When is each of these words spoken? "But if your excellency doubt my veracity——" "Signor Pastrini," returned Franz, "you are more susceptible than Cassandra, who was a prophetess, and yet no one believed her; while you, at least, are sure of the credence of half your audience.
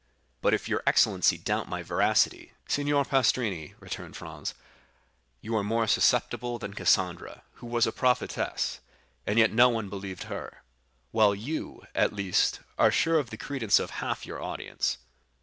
"But 0.41 0.55
if 0.55 0.67
your 0.67 0.81
excellency 0.87 1.37
doubt 1.37 1.69
my 1.69 1.83
veracity——" 1.83 2.53
"Signor 2.67 3.05
Pastrini," 3.05 3.75
returned 3.79 4.17
Franz, 4.17 4.55
"you 5.41 5.55
are 5.55 5.63
more 5.63 5.85
susceptible 5.85 6.57
than 6.57 6.73
Cassandra, 6.73 7.43
who 7.61 7.67
was 7.67 7.85
a 7.85 7.91
prophetess, 7.91 8.79
and 9.27 9.37
yet 9.37 9.51
no 9.51 9.69
one 9.69 9.89
believed 9.89 10.23
her; 10.23 10.63
while 11.11 11.35
you, 11.35 11.83
at 11.93 12.13
least, 12.13 12.61
are 12.79 12.91
sure 12.91 13.19
of 13.19 13.29
the 13.29 13.37
credence 13.37 13.77
of 13.77 13.91
half 14.01 14.25
your 14.25 14.41
audience. 14.41 14.97